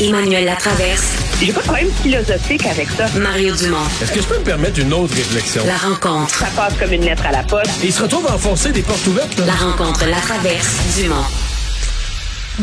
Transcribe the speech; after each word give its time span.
Emmanuel 0.00 0.46
Latraverse. 0.46 1.40
J'ai 1.44 1.52
pas 1.52 1.60
de 1.60 1.64
problème 1.66 1.90
philosophique 2.02 2.64
avec 2.66 2.88
ça. 2.88 3.04
Mario 3.20 3.54
Dumont. 3.54 3.84
Est-ce 4.00 4.12
que 4.14 4.20
je 4.22 4.26
peux 4.28 4.38
me 4.38 4.44
permettre 4.44 4.80
une 4.80 4.92
autre 4.94 5.14
réflexion? 5.14 5.62
La 5.66 5.76
rencontre. 5.76 6.30
Ça 6.30 6.46
passe 6.56 6.78
comme 6.78 6.92
une 6.92 7.04
lettre 7.04 7.26
à 7.26 7.32
la 7.32 7.42
poste. 7.42 7.84
il 7.84 7.92
se 7.92 8.02
retrouve 8.02 8.26
à 8.26 8.34
enfoncer 8.34 8.72
des 8.72 8.82
portes 8.82 9.06
ouvertes. 9.06 9.38
là. 9.38 9.46
La 9.46 9.52
rencontre, 9.52 10.06
la 10.08 10.16
traverse, 10.16 10.96
Dumont. 11.02 11.26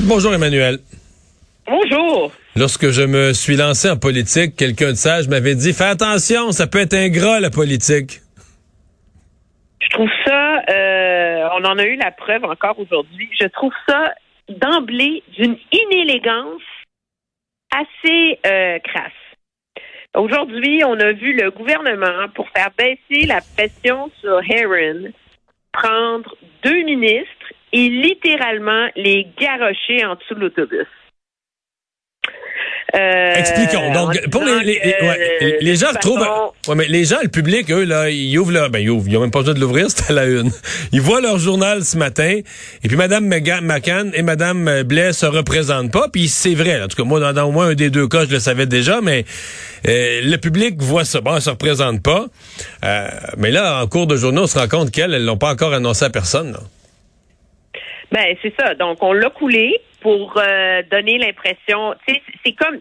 Bonjour 0.08 0.34
Emmanuel. 0.34 0.80
Bonjour. 1.68 2.32
Lorsque 2.56 2.90
je 2.90 3.04
me 3.04 3.34
suis 3.34 3.56
lancé 3.56 3.90
en 3.90 3.98
politique, 3.98 4.56
quelqu'un 4.56 4.92
de 4.92 4.98
sage 4.98 5.28
m'avait 5.28 5.54
dit 5.56 5.74
Fais 5.74 5.86
attention, 5.86 6.52
ça 6.52 6.66
peut 6.66 6.80
être 6.80 6.96
ingrat 6.96 7.40
la 7.40 7.52
politique. 7.52 8.22
Je 9.80 9.90
trouve 9.90 10.10
ça, 10.26 10.56
euh, 10.70 11.48
on 11.60 11.66
en 11.66 11.78
a 11.78 11.84
eu 11.84 11.98
la 11.98 12.12
preuve 12.12 12.44
encore 12.46 12.80
aujourd'hui. 12.80 13.30
Je 13.40 13.46
trouve 13.48 13.74
ça 13.88 14.12
d'emblée 14.50 15.24
d'une 15.38 15.56
inélégance 15.72 16.62
assez 17.78 18.40
euh, 18.46 18.80
crasse. 18.80 19.12
Aujourd'hui, 20.16 20.84
on 20.84 21.00
a 21.00 21.12
vu 21.12 21.34
le 21.34 21.52
gouvernement, 21.52 22.28
pour 22.34 22.50
faire 22.50 22.72
baisser 22.78 23.28
la 23.28 23.42
pression 23.56 24.10
sur 24.20 24.40
Heron, 24.50 25.12
prendre 25.72 26.36
deux 26.64 26.84
ministres 26.84 27.54
et 27.72 27.90
littéralement 27.90 28.88
les 28.96 29.28
garrocher 29.38 30.06
en 30.06 30.16
dessous 30.16 30.36
de 30.36 30.40
l'autobus. 30.40 30.88
Euh, 32.96 33.34
Expliquons. 33.36 33.92
Donc, 33.94 34.30
pour 34.30 34.44
les, 34.44 34.64
les, 34.64 34.80
ouais, 34.80 35.58
les 35.60 35.76
gens 35.76 35.90
retrouvent. 35.90 36.20
façon, 36.20 36.52
Ouais, 36.70 36.76
mais 36.76 36.88
les 36.88 37.04
gens, 37.04 37.18
le 37.22 37.28
public, 37.28 37.70
eux, 37.70 37.84
là, 37.84 38.10
ils 38.10 38.38
ouvrent 38.38 38.52
leur. 38.54 38.70
Ben, 38.70 38.80
ils 38.80 38.90
ouvrent. 38.90 39.08
Ils 39.10 39.18
ont 39.18 39.22
même 39.22 39.32
pas 39.32 39.40
besoin 39.40 39.54
de 39.56 39.60
l'ouvrir, 39.60 39.90
c'était 39.90 40.12
à 40.12 40.14
la 40.14 40.26
une. 40.26 40.52
Ils 40.94 41.02
voient 41.02 41.20
leur 41.20 41.38
journal 41.38 41.84
ce 41.84 41.98
matin, 41.98 42.40
et 42.84 42.88
puis 42.88 42.96
Mme 42.96 43.26
McCann 43.62 44.12
et 44.14 44.22
Mme 44.22 44.84
Blais 44.84 45.12
se 45.14 45.26
représentent 45.26 45.92
pas, 45.92 46.08
puis 46.12 46.30
c'est 46.30 46.56
vrai. 46.56 46.82
En 46.82 46.88
tout 46.88 46.96
cas, 46.96 47.04
moi, 47.04 47.20
dans, 47.20 47.34
dans 47.34 47.44
au 47.50 47.52
moins 47.52 47.68
un 47.70 47.76
des 47.76 47.90
deux 47.90 48.08
cas, 48.08 48.26
je 48.26 48.32
le 48.32 48.40
savais 48.40 48.66
déjà, 48.66 49.02
mais 49.02 49.26
euh, 49.88 50.22
le 50.24 50.38
public 50.38 50.76
voit 50.82 51.04
ça. 51.06 51.20
Bon, 51.22 51.36
elle 51.36 51.42
se 51.42 51.50
représente 51.50 52.02
pas. 52.02 52.26
Euh, 52.86 53.08
mais 53.38 53.52
là, 53.52 53.82
en 53.84 53.88
cours 53.88 54.08
de 54.08 54.16
journée, 54.16 54.40
on 54.40 54.48
se 54.48 54.58
rend 54.58 54.68
compte 54.68 54.92
qu'elles, 54.92 55.14
elles 55.14 55.26
l'ont 55.26 55.38
pas 55.38 55.52
encore 55.52 55.74
annoncé 55.74 56.06
à 56.06 56.10
personne. 56.10 56.54
là. 56.54 56.60
Ben, 58.12 58.36
c'est 58.42 58.54
ça. 58.60 58.74
Donc, 58.76 59.02
on 59.02 59.14
l'a 59.14 59.30
coulé 59.30 59.80
pour 60.02 60.38
euh, 60.38 60.82
donner 60.90 61.18
l'impression. 61.18 61.94
C'est 62.08 62.54
comme. 62.54 62.80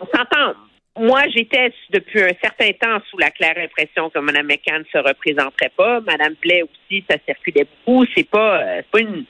On 0.00 0.06
s'entend. 0.06 0.54
Moi, 0.96 1.22
j'étais 1.34 1.72
depuis 1.90 2.22
un 2.22 2.34
certain 2.40 2.70
temps 2.72 3.00
sous 3.10 3.18
la 3.18 3.30
claire 3.30 3.58
impression 3.58 4.10
que 4.10 4.18
Mme 4.18 4.46
McCann 4.46 4.80
ne 4.80 4.84
se 4.84 4.98
représenterait 4.98 5.72
pas. 5.76 6.00
Mme 6.00 6.34
Blais 6.40 6.62
aussi, 6.62 7.04
ça 7.10 7.16
circulait 7.26 7.66
beaucoup. 7.84 8.04
C'est 8.14 8.28
pas, 8.28 8.62
euh, 8.62 8.82
pas 8.90 9.00
une. 9.00 9.24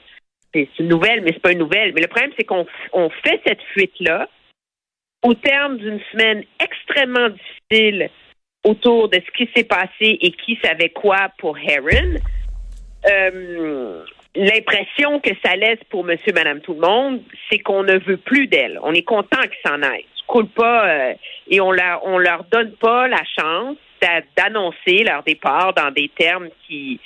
C'est 0.53 0.69
une 0.79 0.87
nouvelle, 0.87 1.21
mais 1.21 1.31
c'est 1.33 1.41
pas 1.41 1.51
une 1.51 1.59
nouvelle. 1.59 1.91
Mais 1.93 2.01
le 2.01 2.07
problème, 2.07 2.31
c'est 2.37 2.45
qu'on 2.45 2.65
on 2.93 3.09
fait 3.09 3.41
cette 3.45 3.61
fuite-là 3.73 4.29
au 5.21 5.33
terme 5.33 5.77
d'une 5.77 5.99
semaine 6.11 6.43
extrêmement 6.59 7.29
difficile 7.29 8.09
autour 8.63 9.09
de 9.09 9.17
ce 9.17 9.31
qui 9.37 9.49
s'est 9.55 9.65
passé 9.65 10.17
et 10.21 10.31
qui 10.31 10.57
savait 10.63 10.89
quoi 10.89 11.29
pour 11.39 11.57
Heron. 11.57 12.19
Euh, 13.07 14.03
l'impression 14.35 15.19
que 15.19 15.31
ça 15.43 15.55
laisse 15.55 15.79
pour 15.89 16.03
monsieur, 16.03 16.33
madame, 16.33 16.61
tout 16.61 16.73
le 16.73 16.81
monde, 16.81 17.21
c'est 17.49 17.59
qu'on 17.59 17.83
ne 17.83 17.97
veut 17.99 18.17
plus 18.17 18.47
d'elle. 18.47 18.79
On 18.83 18.93
est 18.93 19.03
content 19.03 19.41
qu'ils 19.41 19.69
s'en 19.71 19.81
aillent. 19.81 20.05
Ils 20.17 20.25
coulent 20.27 20.47
pas 20.49 20.87
euh, 20.87 21.13
et 21.49 21.61
on 21.61 21.71
leur, 21.71 22.05
on 22.05 22.17
leur 22.17 22.43
donne 22.45 22.73
pas 22.73 23.07
la 23.07 23.23
chance 23.39 23.77
d'a- 24.01 24.21
d'annoncer 24.35 25.03
leur 25.03 25.23
départ 25.23 25.73
dans 25.73 25.91
des 25.91 26.09
termes 26.17 26.49
qui, 26.67 26.99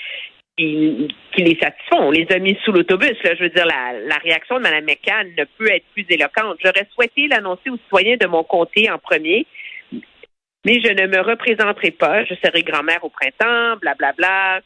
qui, 0.57 1.07
qui 1.33 1.43
les 1.43 1.57
satisfont. 1.61 2.07
On 2.07 2.11
les 2.11 2.27
a 2.31 2.39
mis 2.39 2.57
sous 2.63 2.71
l'autobus. 2.71 3.17
Je 3.23 3.43
veux 3.43 3.49
dire, 3.49 3.65
la, 3.65 3.99
la 3.99 4.17
réaction 4.17 4.57
de 4.57 4.61
Mme 4.63 4.85
McCann 4.85 5.27
ne 5.37 5.43
peut 5.57 5.71
être 5.71 5.85
plus 5.93 6.05
éloquente. 6.09 6.57
J'aurais 6.63 6.87
souhaité 6.93 7.27
l'annoncer 7.27 7.69
aux 7.69 7.77
citoyens 7.77 8.17
de 8.17 8.27
mon 8.27 8.43
comté 8.43 8.89
en 8.89 8.97
premier, 8.97 9.45
mais 10.65 10.79
je 10.81 10.91
ne 10.91 11.07
me 11.07 11.21
représenterai 11.21 11.91
pas. 11.91 12.25
Je 12.25 12.35
serai 12.35 12.63
grand-mère 12.63 13.03
au 13.03 13.09
printemps, 13.09 13.77
blablabla. 13.81 14.61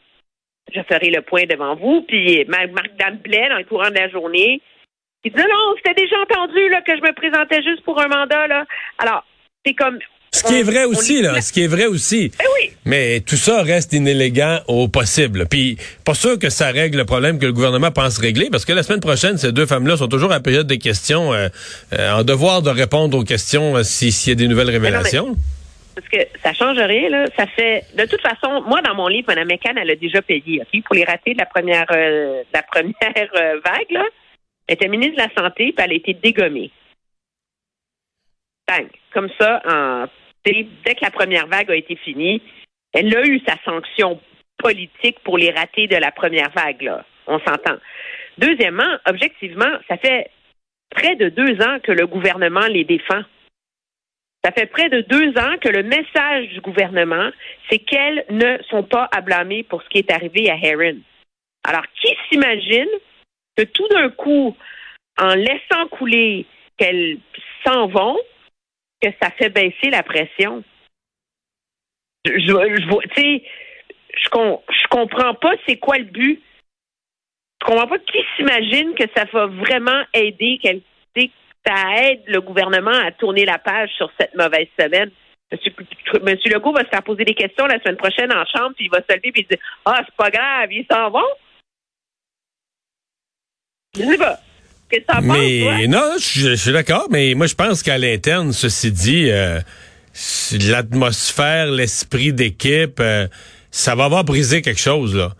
Je 0.72 0.80
ferai 0.88 1.10
le 1.10 1.22
point 1.22 1.44
devant 1.48 1.74
vous. 1.76 2.02
Puis 2.08 2.44
Ma- 2.48 2.66
Madame 2.66 3.18
Blais, 3.22 3.48
dans 3.48 3.58
le 3.58 3.64
courant 3.64 3.90
de 3.90 3.94
la 3.94 4.08
journée, 4.08 4.60
il 5.24 5.32
dit 5.32 5.38
non, 5.38 5.74
c'était 5.76 6.00
déjà 6.00 6.16
entendu 6.22 6.68
là, 6.70 6.80
que 6.82 6.92
je 6.96 7.02
me 7.02 7.12
présentais 7.14 7.62
juste 7.62 7.82
pour 7.84 8.00
un 8.00 8.08
mandat. 8.08 8.46
Là. 8.46 8.64
Alors, 8.98 9.24
c'est 9.64 9.74
comme. 9.74 9.98
Ce 10.32 10.42
qui 10.42 10.54
est 10.58 10.62
vrai 10.64 10.84
aussi, 10.84 11.22
là. 11.22 11.40
Ce 11.40 11.52
qui 11.52 11.62
est 11.62 11.68
vrai 11.68 11.86
aussi. 11.86 12.32
Eh 12.40 12.44
oui. 12.60 12.72
Mais 12.84 13.20
tout 13.20 13.36
ça 13.36 13.62
reste 13.62 13.92
inélégant 13.92 14.58
au 14.66 14.88
possible. 14.88 15.46
Puis, 15.48 15.76
pas 16.04 16.14
sûr 16.14 16.40
que 16.40 16.50
ça 16.50 16.72
règle 16.72 16.98
le 16.98 17.04
problème 17.04 17.38
que 17.38 17.46
le 17.46 17.52
gouvernement 17.52 17.92
pense 17.92 18.18
régler, 18.18 18.48
parce 18.50 18.64
que 18.64 18.72
la 18.72 18.82
semaine 18.82 18.98
prochaine, 18.98 19.38
ces 19.38 19.52
deux 19.52 19.64
femmes-là 19.64 19.96
sont 19.96 20.08
toujours 20.08 20.32
à 20.32 20.34
la 20.34 20.40
période 20.40 20.66
des 20.66 20.78
questions, 20.78 21.32
euh, 21.32 21.46
euh, 21.92 22.10
en 22.14 22.24
devoir 22.24 22.62
de 22.62 22.70
répondre 22.70 23.16
aux 23.16 23.22
questions 23.22 23.76
euh, 23.76 23.84
si- 23.84 24.10
s'il 24.10 24.30
y 24.30 24.32
a 24.32 24.34
des 24.34 24.48
nouvelles 24.48 24.66
non, 24.66 24.72
révélations. 24.72 25.36
Parce 25.94 26.08
que 26.08 26.18
ça 26.42 26.52
change 26.52 26.78
rien, 26.78 27.08
là. 27.08 27.26
Ça 27.36 27.46
fait. 27.46 27.84
De 27.94 28.04
toute 28.06 28.20
façon, 28.20 28.62
moi, 28.62 28.82
dans 28.82 28.94
mon 28.94 29.08
livre, 29.08 29.28
Mme 29.28 29.48
McCann, 29.48 29.78
elle 29.78 29.90
a 29.90 29.96
déjà 29.96 30.22
payé, 30.22 30.60
OK, 30.62 30.82
pour 30.84 30.94
les 30.94 31.04
ratés 31.04 31.34
de 31.34 31.38
la 31.38 31.46
première, 31.46 31.86
euh, 31.92 32.42
de 32.42 32.52
la 32.52 32.62
première 32.62 33.30
euh, 33.36 33.60
vague, 33.64 33.90
là. 33.90 34.04
Elle 34.66 34.74
était 34.74 34.88
ministre 34.88 35.16
de 35.16 35.28
la 35.28 35.42
Santé, 35.42 35.72
puis 35.72 35.84
elle 35.84 35.92
a 35.92 35.94
été 35.94 36.14
dégommée. 36.14 36.70
Bang. 38.66 38.88
Comme 39.12 39.28
ça, 39.38 39.62
dès 40.44 40.66
dès 40.84 40.94
que 40.94 41.04
la 41.04 41.10
première 41.10 41.46
vague 41.46 41.70
a 41.70 41.76
été 41.76 41.96
finie, 41.96 42.42
elle 42.94 43.14
a 43.14 43.22
eu 43.26 43.40
sa 43.46 43.56
sanction 43.64 44.18
politique 44.56 45.18
pour 45.20 45.36
les 45.36 45.50
ratés 45.50 45.86
de 45.86 45.96
la 45.96 46.10
première 46.10 46.50
vague, 46.50 46.82
là. 46.82 47.04
On 47.26 47.38
s'entend. 47.40 47.76
Deuxièmement, 48.38 48.98
objectivement, 49.06 49.70
ça 49.88 49.96
fait 49.96 50.30
près 50.90 51.16
de 51.16 51.28
deux 51.28 51.60
ans 51.60 51.78
que 51.82 51.92
le 51.92 52.06
gouvernement 52.06 52.66
les 52.68 52.84
défend. 52.84 53.22
Ça 54.44 54.52
fait 54.52 54.66
près 54.66 54.90
de 54.90 55.00
deux 55.00 55.30
ans 55.38 55.56
que 55.58 55.70
le 55.70 55.82
message 55.82 56.48
du 56.48 56.60
gouvernement, 56.60 57.30
c'est 57.70 57.78
qu'elles 57.78 58.26
ne 58.28 58.62
sont 58.68 58.82
pas 58.82 59.08
à 59.10 59.22
blâmer 59.22 59.62
pour 59.62 59.82
ce 59.82 59.88
qui 59.88 59.98
est 59.98 60.10
arrivé 60.12 60.50
à 60.50 60.56
Heron. 60.56 60.98
Alors, 61.66 61.84
qui 61.94 62.14
s'imagine 62.28 62.90
que 63.56 63.62
tout 63.62 63.88
d'un 63.88 64.10
coup, 64.10 64.54
en 65.18 65.34
laissant 65.34 65.88
couler 65.90 66.44
qu'elles 66.76 67.18
s'en 67.64 67.86
vont, 67.86 68.18
que 69.00 69.08
ça 69.22 69.30
fait 69.30 69.48
baisser 69.48 69.88
la 69.90 70.02
pression? 70.02 70.62
Je, 72.26 72.32
je, 72.38 73.40
je 74.16 74.88
comprends 74.90 75.34
pas 75.34 75.54
c'est 75.66 75.78
quoi 75.78 75.96
le 75.96 76.04
but. 76.04 76.42
Je 77.62 77.66
comprends 77.66 77.86
pas 77.86 77.98
qui 77.98 78.18
s'imagine 78.36 78.94
que 78.94 79.04
ça 79.16 79.24
va 79.32 79.46
vraiment 79.46 80.02
aider, 80.12 80.58
sais, 81.16 81.30
ça 81.66 81.74
aide 82.02 82.22
le 82.26 82.40
gouvernement 82.40 82.90
à 82.90 83.12
tourner 83.12 83.44
la 83.44 83.58
page 83.58 83.90
sur 83.96 84.10
cette 84.18 84.34
mauvaise 84.34 84.68
semaine. 84.78 85.10
Monsieur, 85.52 85.72
Monsieur 86.22 86.52
Legault 86.52 86.72
va 86.72 86.84
se 86.84 86.88
faire 86.88 87.02
poser 87.02 87.24
des 87.24 87.34
questions 87.34 87.66
la 87.66 87.80
semaine 87.80 87.96
prochaine 87.96 88.32
en 88.32 88.44
chambre, 88.46 88.74
puis 88.76 88.86
il 88.86 88.90
va 88.90 88.98
se 88.98 89.16
lever 89.16 89.32
et 89.34 89.42
dire 89.42 89.58
Ah, 89.84 90.00
c'est 90.04 90.16
pas 90.16 90.30
grave, 90.30 90.72
ils 90.72 90.86
s'en 90.90 91.10
vont. 91.10 91.20
Je 93.96 94.02
sais 94.02 94.18
pas. 94.18 94.38
Qu'est-ce 94.90 95.06
que 95.06 95.12
penses? 95.12 95.24
Mais 95.24 95.86
non, 95.86 96.16
je, 96.18 96.50
je 96.50 96.54
suis 96.54 96.72
d'accord, 96.72 97.06
mais 97.10 97.34
moi 97.34 97.46
je 97.46 97.54
pense 97.54 97.82
qu'à 97.82 97.98
l'interne, 97.98 98.52
ceci 98.52 98.90
dit, 98.90 99.30
euh, 99.30 99.60
l'atmosphère, 100.68 101.66
l'esprit 101.66 102.32
d'équipe, 102.32 103.00
euh, 103.00 103.26
ça 103.70 103.94
va 103.94 104.04
avoir 104.04 104.24
brisé 104.24 104.62
quelque 104.62 104.80
chose 104.80 105.14
là. 105.14 105.32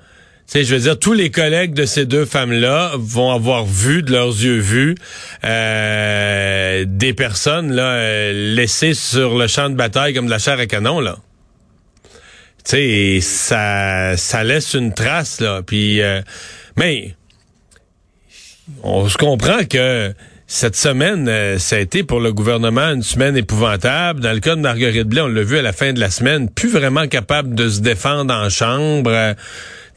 Tu 0.46 0.58
sais, 0.58 0.64
je 0.64 0.74
veux 0.74 0.80
dire, 0.82 0.98
tous 0.98 1.14
les 1.14 1.30
collègues 1.30 1.72
de 1.72 1.86
ces 1.86 2.04
deux 2.04 2.26
femmes-là 2.26 2.92
vont 2.98 3.32
avoir 3.32 3.64
vu 3.64 4.02
de 4.02 4.12
leurs 4.12 4.28
yeux 4.28 4.58
vus 4.58 4.94
euh, 5.42 6.84
des 6.86 7.14
personnes 7.14 7.72
là 7.72 7.94
euh, 7.94 8.54
laissées 8.54 8.92
sur 8.92 9.38
le 9.38 9.46
champ 9.46 9.70
de 9.70 9.74
bataille 9.74 10.12
comme 10.12 10.26
de 10.26 10.30
la 10.30 10.38
chair 10.38 10.58
à 10.58 10.66
canon 10.66 11.00
là. 11.00 11.16
Tu 12.62 12.76
sais, 12.76 13.18
ça 13.22 14.18
ça 14.18 14.44
laisse 14.44 14.74
une 14.74 14.92
trace 14.92 15.40
là. 15.40 15.62
Puis, 15.62 16.02
euh, 16.02 16.20
mais 16.76 17.14
on 18.82 19.08
se 19.08 19.16
comprend 19.16 19.64
que 19.64 20.14
cette 20.46 20.76
semaine, 20.76 21.26
euh, 21.26 21.58
ça 21.58 21.76
a 21.76 21.78
été 21.78 22.04
pour 22.04 22.20
le 22.20 22.32
gouvernement 22.32 22.92
une 22.92 23.02
semaine 23.02 23.36
épouvantable. 23.36 24.20
Dans 24.20 24.32
le 24.32 24.40
cas 24.40 24.56
de 24.56 24.60
Marguerite 24.60 25.08
Blais, 25.08 25.22
on 25.22 25.28
l'a 25.28 25.42
vu 25.42 25.56
à 25.56 25.62
la 25.62 25.72
fin 25.72 25.94
de 25.94 26.00
la 26.00 26.10
semaine, 26.10 26.50
plus 26.50 26.70
vraiment 26.70 27.08
capable 27.08 27.54
de 27.54 27.68
se 27.68 27.80
défendre 27.80 28.32
en 28.32 28.50
chambre. 28.50 29.34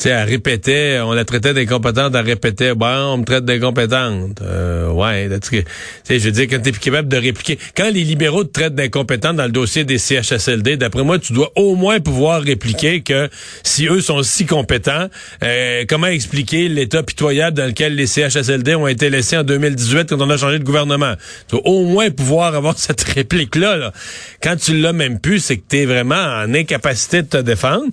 Sais, 0.03 0.09
elle 0.09 0.27
répétait, 0.27 0.99
on 1.03 1.13
la 1.13 1.25
traitait 1.25 1.53
d'incompétente, 1.53 2.13
elle 2.15 2.25
répétait, 2.25 2.73
bon, 2.75 2.87
on 2.87 3.17
me 3.17 3.23
traite 3.23 3.45
d'incompétente. 3.45 4.41
Euh, 4.41 4.91
ouais, 4.91 5.29
tu 5.39 5.63
sais, 6.03 6.19
je 6.19 6.25
veux 6.25 6.31
dire, 6.31 6.47
quand 6.49 6.61
t'es 6.61 6.71
plus 6.71 6.79
capable 6.79 7.07
de 7.07 7.17
répliquer, 7.17 7.57
quand 7.75 7.89
les 7.91 8.03
libéraux 8.03 8.43
te 8.43 8.51
traitent 8.51 8.75
d'incompétente 8.75 9.37
dans 9.37 9.45
le 9.45 9.51
dossier 9.51 9.83
des 9.83 9.97
CHSLD, 9.97 10.77
d'après 10.77 11.03
moi, 11.03 11.19
tu 11.19 11.33
dois 11.33 11.51
au 11.55 11.75
moins 11.75 11.99
pouvoir 11.99 12.41
répliquer 12.41 13.01
que 13.01 13.29
si 13.63 13.87
eux 13.87 14.01
sont 14.01 14.23
si 14.23 14.45
compétents, 14.45 15.07
euh, 15.43 15.85
comment 15.87 16.07
expliquer 16.07 16.69
l'état 16.69 17.03
pitoyable 17.03 17.57
dans 17.57 17.65
lequel 17.65 17.95
les 17.95 18.07
CHSLD 18.07 18.75
ont 18.75 18.87
été 18.87 19.09
laissés 19.09 19.37
en 19.37 19.43
2018 19.43 20.09
quand 20.09 20.21
on 20.21 20.29
a 20.29 20.37
changé 20.37 20.59
de 20.59 20.63
gouvernement? 20.63 21.13
Tu 21.47 21.55
dois 21.55 21.67
au 21.67 21.83
moins 21.85 22.09
pouvoir 22.11 22.55
avoir 22.55 22.77
cette 22.77 23.01
réplique-là. 23.01 23.77
là. 23.77 23.93
Quand 24.41 24.55
tu 24.55 24.77
l'as 24.77 24.93
même 24.93 25.19
plus, 25.19 25.39
c'est 25.39 25.57
que 25.57 25.67
t'es 25.67 25.85
vraiment 25.85 26.15
en 26.15 26.53
incapacité 26.53 27.21
de 27.21 27.27
te 27.27 27.37
défendre. 27.37 27.89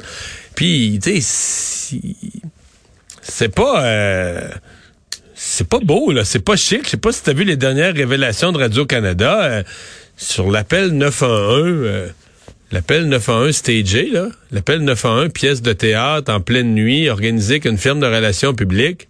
Puis, 0.55 0.99
tu 1.03 1.11
sais, 1.17 1.19
si- 1.21 2.17
c'est 3.23 3.55
pas... 3.55 3.85
euh, 3.85 4.49
c'est 5.35 5.69
pas 5.69 5.79
beau, 5.81 6.13
là. 6.13 6.25
C'est 6.25 6.45
pas 6.45 6.57
chic. 6.57 6.85
Je 6.85 6.91
sais 6.91 6.97
pas 6.97 7.13
si 7.13 7.23
tu 7.23 7.31
as 7.31 7.33
vu 7.33 7.45
les 7.45 7.57
dernières 7.57 7.95
révélations 7.95 8.53
de 8.53 8.59
Radio-Canada 8.59 9.43
euh, 9.45 9.63
sur 10.17 10.51
l'appel 10.51 10.91
911. 10.91 11.63
Euh, 11.87 12.09
l'appel 12.73 13.07
911 13.09 13.55
stagé, 13.55 14.11
là. 14.11 14.29
L'appel 14.53 14.81
911, 14.81 15.31
pièce 15.33 15.61
de 15.63 15.73
théâtre 15.73 16.33
en 16.33 16.41
pleine 16.41 16.75
nuit, 16.75 17.09
organisée 17.09 17.61
qu'une 17.61 17.79
firme 17.79 18.01
de 18.01 18.07
relations 18.07 18.55
publiques. 18.55 19.09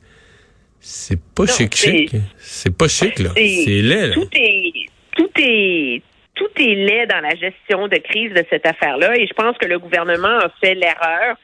C'est 0.81 1.19
pas 1.35 1.46
chic 1.46 1.75
chic. 1.75 2.12
C'est 2.41 2.75
pas 2.76 2.88
chic, 2.88 3.19
là. 3.19 3.31
C'est 3.35 3.81
laid, 3.82 4.08
là. 4.08 4.14
Tout 4.14 4.29
est, 4.32 4.73
tout 5.17 5.31
est, 5.38 6.02
tout 6.44 6.62
est 6.62 6.75
laid 6.75 7.06
dans 7.06 7.20
la 7.20 7.35
gestion 7.35 7.88
de 7.88 7.96
crise 7.96 8.32
de 8.32 8.44
cette 8.50 8.67
affaire-là. 8.67 9.17
Et 9.17 9.26
je 9.26 9.35
pense 9.35 9.56
que 9.58 9.67
le 9.67 9.79
gouvernement 9.79 10.38
a 10.38 10.49
fait 10.61 10.75
l'erreur 10.75 11.37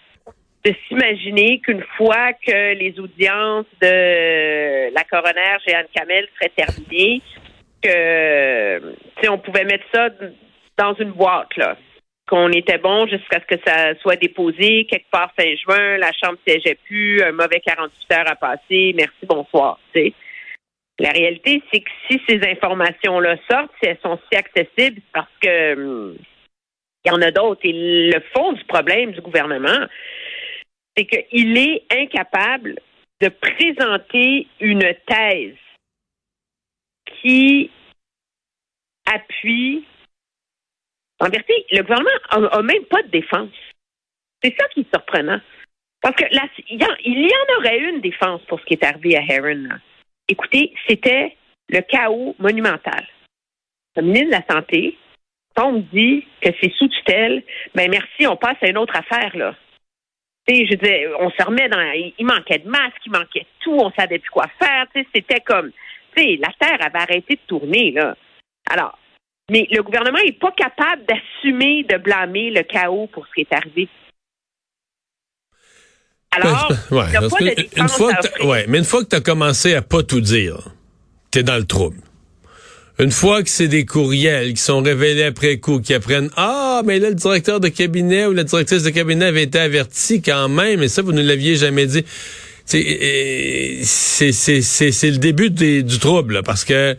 de 0.65 0.75
s'imaginer 0.87 1.61
qu'une 1.61 1.85
fois 1.97 2.33
que 2.47 2.75
les 2.75 2.99
audiences 2.99 3.67
de 3.81 4.93
la 4.95 5.05
coroner 5.05 5.57
Jeanne 5.67 5.87
Kamel 5.95 6.27
seraient 6.35 6.53
terminées, 6.55 7.23
que 7.83 9.29
on 9.29 9.39
pouvait 9.39 9.65
mettre 9.65 9.85
ça 9.93 10.09
dans 10.77 10.95
une 10.95 11.13
boîte 11.13 11.57
là, 11.57 11.77
qu'on 12.29 12.51
était 12.53 12.79
bon 12.79 13.07
jusqu'à 13.07 13.41
ce 13.41 13.57
que 13.57 13.61
ça 13.67 13.95
soit 14.01 14.17
déposé 14.17 14.87
quelque 14.91 15.11
part 15.11 15.33
fin 15.39 15.55
juin, 15.65 15.97
la 15.97 16.11
chambre 16.13 16.39
siégeait 16.47 16.79
plus, 16.87 17.23
un 17.23 17.33
mauvais 17.33 17.61
48 17.65 18.19
heures 18.19 18.31
à 18.31 18.37
passer, 18.37 18.93
merci 18.95 19.25
bonsoir. 19.27 19.79
La 21.01 21.13
réalité, 21.13 21.63
c'est 21.73 21.81
que 21.81 21.91
si 22.07 22.21
ces 22.29 22.47
informations-là 22.47 23.37
sortent, 23.51 23.73
si 23.83 23.89
elles 23.89 23.99
sont 24.03 24.19
si 24.31 24.37
accessibles, 24.37 25.01
parce 25.15 25.31
que 25.41 25.75
hum, 25.75 26.17
il 27.05 27.09
y 27.09 27.11
en 27.11 27.23
a 27.23 27.31
d'autres. 27.31 27.63
Et 27.65 28.11
le 28.13 28.21
fond 28.35 28.53
du 28.53 28.63
problème 28.65 29.13
du 29.13 29.23
gouvernement, 29.23 29.87
c'est 30.95 31.07
qu'il 31.07 31.57
est 31.57 31.85
incapable 31.91 32.79
de 33.23 33.29
présenter 33.29 34.47
une 34.61 34.95
thèse 35.07 35.57
qui 37.07 37.71
appuie. 39.07 39.87
En 41.19 41.31
vérité, 41.31 41.65
le 41.71 41.81
gouvernement 41.81 42.51
n'a 42.53 42.63
même 42.63 42.85
pas 42.85 43.03
de 43.05 43.09
défense. 43.09 43.49
C'est 44.43 44.55
ça 44.59 44.69
qui 44.69 44.81
est 44.81 44.95
surprenant. 44.95 45.41
Parce 46.03 46.17
que 46.17 46.25
il 46.31 46.79
y, 46.79 46.85
en 46.85 47.59
aurait 47.59 47.79
une 47.79 48.03
défense 48.03 48.43
pour 48.49 48.61
ce 48.61 48.67
qui 48.67 48.75
est 48.75 48.85
arrivé 48.85 49.17
à 49.17 49.23
Heron. 49.23 49.69
Écoutez, 50.31 50.73
c'était 50.89 51.37
le 51.69 51.81
chaos 51.83 52.35
monumental. 52.39 53.07
Le 53.97 54.03
ministre 54.03 54.27
de 54.27 54.33
la 54.33 54.55
Santé, 54.55 54.97
on 55.59 55.73
me 55.73 55.81
dit 55.81 56.27
que 56.41 56.51
c'est 56.61 56.73
sous 56.73 56.89
tutelle, 56.89 57.43
ben 57.75 57.91
merci, 57.91 58.27
on 58.27 58.37
passe 58.37 58.57
à 58.63 58.69
une 58.69 58.79
autre 58.79 58.97
affaire, 58.97 59.37
là 59.37 59.55
je 60.55 60.75
disais, 60.75 61.07
on 61.19 61.31
se 61.31 61.43
remet 61.43 61.69
dans. 61.69 61.81
Il 62.19 62.27
manquait 62.27 62.59
de 62.59 62.69
masques, 62.69 63.05
il 63.07 63.13
manquait 63.13 63.41
de 63.41 63.47
tout, 63.61 63.73
on 63.73 63.91
savait 63.93 64.19
plus 64.19 64.31
quoi 64.31 64.47
faire. 64.59 64.87
C'était 65.15 65.41
comme. 65.41 65.71
la 66.17 66.53
Terre 66.59 66.79
avait 66.81 66.99
arrêté 66.99 67.35
de 67.35 67.47
tourner, 67.47 67.93
là. 67.93 68.17
Alors, 68.71 68.99
mais 69.51 69.67
le 69.71 69.83
gouvernement 69.83 70.19
n'est 70.25 70.33
pas 70.33 70.53
capable 70.53 71.05
d'assumer 71.07 71.83
de 71.85 71.97
blâmer 71.97 72.51
le 72.51 72.63
chaos 72.63 73.09
pour 73.09 73.27
ce 73.27 73.33
qui 73.33 73.41
est 73.41 73.53
arrivé. 73.53 73.89
Alors, 76.33 76.73
une 77.77 77.89
fois 77.89 78.13
que 78.15 78.67
mais 78.69 78.79
une 78.79 78.85
fois 78.85 79.03
que 79.03 79.09
tu 79.09 79.17
as 79.17 79.21
commencé 79.21 79.75
à 79.75 79.83
pas 79.83 80.03
tout 80.03 80.21
dire, 80.21 80.69
tu 81.31 81.41
es 81.41 81.43
dans 81.43 81.57
le 81.57 81.65
trouble. 81.65 81.99
Une 83.01 83.11
fois 83.11 83.43
que 83.43 83.49
c'est 83.49 83.67
des 83.67 83.87
courriels 83.87 84.53
qui 84.53 84.61
sont 84.63 84.83
révélés 84.83 85.25
après 85.25 85.57
coup, 85.57 85.81
qui 85.81 85.95
apprennent 85.95 86.29
Ah, 86.37 86.83
mais 86.85 86.99
là, 86.99 87.09
le 87.09 87.15
directeur 87.15 87.59
de 87.59 87.69
cabinet 87.69 88.27
ou 88.27 88.33
la 88.33 88.45
directrice 88.45 88.83
de 88.83 88.91
cabinet 88.91 89.25
avait 89.25 89.45
été 89.45 89.59
averti 89.59 90.21
quand 90.21 90.49
même, 90.51 90.83
et 90.83 90.89
ça, 90.89 91.01
vous 91.01 91.13
ne 91.13 91.23
l'aviez 91.23 91.57
jamais 91.57 91.87
dit. 91.87 92.05
C'est 92.67 92.79
le 93.81 95.17
début 95.17 95.51
du 95.51 95.99
trouble, 95.99 96.43
parce 96.45 96.65
que 96.65 96.95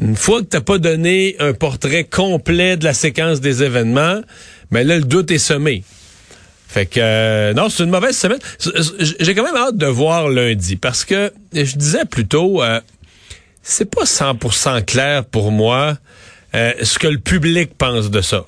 une 0.00 0.16
fois 0.16 0.40
que 0.40 0.46
t'as 0.46 0.60
pas 0.60 0.78
donné 0.78 1.34
un 1.40 1.52
portrait 1.52 2.04
complet 2.04 2.76
de 2.76 2.84
la 2.84 2.94
séquence 2.94 3.40
des 3.40 3.64
événements, 3.64 4.20
mais 4.70 4.84
ben 4.84 4.86
là, 4.86 4.96
le 4.96 5.04
doute 5.04 5.32
est 5.32 5.38
semé. 5.38 5.82
Fait 6.70 6.86
que 6.86 7.00
euh, 7.00 7.52
non, 7.52 7.68
c'est 7.68 7.82
une 7.82 7.90
mauvaise 7.90 8.16
semaine. 8.16 8.38
J'ai 9.18 9.34
quand 9.34 9.42
même 9.42 9.56
hâte 9.56 9.76
de 9.76 9.86
voir 9.86 10.28
lundi 10.28 10.76
parce 10.76 11.04
que 11.04 11.32
je 11.52 11.74
disais 11.74 12.04
plutôt 12.04 12.62
euh, 12.62 12.80
c'est 13.60 13.90
pas 13.90 14.04
100% 14.04 14.84
clair 14.84 15.24
pour 15.24 15.50
moi 15.50 15.98
euh, 16.54 16.72
ce 16.80 17.00
que 17.00 17.08
le 17.08 17.18
public 17.18 17.76
pense 17.76 18.08
de 18.08 18.20
ça. 18.20 18.44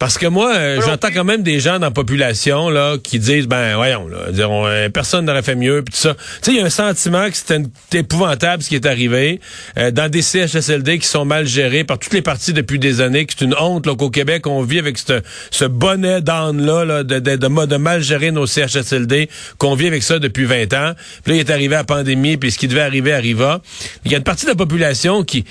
Parce 0.00 0.16
que 0.16 0.26
moi, 0.26 0.54
euh, 0.54 0.80
j'entends 0.80 1.10
quand 1.12 1.24
même 1.24 1.42
des 1.42 1.60
gens 1.60 1.74
dans 1.74 1.88
la 1.88 1.90
population 1.90 2.70
là 2.70 2.96
qui 2.96 3.18
disent 3.18 3.46
ben 3.46 3.76
voyons 3.76 4.08
là, 4.08 4.32
diront, 4.32 4.66
euh, 4.66 4.88
personne 4.88 5.26
n'aurait 5.26 5.42
fait 5.42 5.54
mieux 5.54 5.82
puis 5.82 5.92
tout 5.92 6.00
ça. 6.00 6.14
Tu 6.14 6.22
sais, 6.40 6.52
il 6.52 6.56
y 6.56 6.60
a 6.62 6.64
un 6.64 6.70
sentiment 6.70 7.28
que 7.28 7.36
c'était 7.36 7.60
épouvantable 7.92 8.62
ce 8.62 8.70
qui 8.70 8.76
est 8.76 8.86
arrivé 8.86 9.40
euh, 9.76 9.90
dans 9.90 10.10
des 10.10 10.22
CHSLD 10.22 11.00
qui 11.00 11.06
sont 11.06 11.26
mal 11.26 11.46
gérés 11.46 11.84
par 11.84 11.98
toutes 11.98 12.14
les 12.14 12.22
parties 12.22 12.54
depuis 12.54 12.78
des 12.78 13.02
années, 13.02 13.26
que 13.26 13.34
c'est 13.38 13.44
une 13.44 13.54
honte 13.60 13.94
qu'au 13.94 14.08
Québec 14.08 14.46
on 14.46 14.62
vit 14.62 14.78
avec 14.78 14.96
ce, 14.96 15.20
ce 15.50 15.66
bonnet 15.66 16.22
d'âne 16.22 16.64
là, 16.64 16.86
là 16.86 17.04
de, 17.04 17.18
de, 17.18 17.36
de, 17.36 17.76
mal 17.76 18.00
gérer 18.00 18.30
nos 18.30 18.46
CHSLD, 18.46 19.28
qu'on 19.58 19.74
vit 19.74 19.86
avec 19.86 20.02
ça 20.02 20.18
depuis 20.18 20.46
20 20.46 20.72
ans. 20.72 20.92
Puis 21.24 21.34
là, 21.34 21.36
il 21.36 21.40
est 21.40 21.50
arrivé 21.50 21.74
la 21.74 21.84
pandémie, 21.84 22.38
puis 22.38 22.50
ce 22.50 22.56
qui 22.56 22.68
devait 22.68 22.80
arriver 22.80 23.12
arriva. 23.12 23.60
Il 24.06 24.12
y 24.12 24.14
a 24.14 24.18
une 24.18 24.24
partie 24.24 24.46
de 24.46 24.50
la 24.50 24.56
population 24.56 25.24
qui 25.24 25.44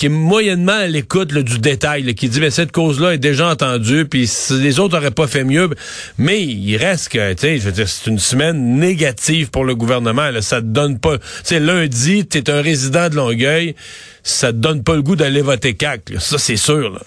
qui 0.00 0.06
est 0.06 0.08
moyennement 0.08 0.72
à 0.72 0.86
l'écoute 0.86 1.28
du 1.28 1.58
détail, 1.58 2.14
qui 2.14 2.30
dit 2.30 2.40
mais 2.40 2.48
cette 2.48 2.72
cause-là 2.72 3.12
est 3.12 3.18
déjà 3.18 3.50
entendue, 3.50 4.06
puis 4.06 4.26
les 4.52 4.80
autres 4.80 4.96
n'auraient 4.96 5.10
pas 5.10 5.26
fait 5.26 5.44
mieux. 5.44 5.68
Mais 6.16 6.42
il 6.42 6.74
reste 6.78 7.10
que, 7.10 7.34
tu 7.34 7.40
sais, 7.40 7.58
je 7.58 7.64
veux 7.64 7.72
dire, 7.72 7.86
c'est 7.86 8.08
une 8.08 8.18
semaine 8.18 8.78
négative 8.78 9.50
pour 9.50 9.62
le 9.62 9.74
gouvernement. 9.74 10.30
Là, 10.30 10.40
ça 10.40 10.62
te 10.62 10.66
donne 10.66 10.98
pas. 10.98 11.18
Tu 11.18 11.24
sais, 11.44 11.60
lundi, 11.60 12.26
tu 12.26 12.38
es 12.38 12.48
un 12.48 12.62
résident 12.62 13.10
de 13.10 13.16
Longueuil, 13.16 13.74
ça 14.22 14.54
te 14.54 14.56
donne 14.56 14.82
pas 14.82 14.94
le 14.94 15.02
goût 15.02 15.16
d'aller 15.16 15.42
voter 15.42 15.74
CAC. 15.74 16.12
Ça, 16.18 16.38
c'est 16.38 16.56
sûr. 16.56 16.98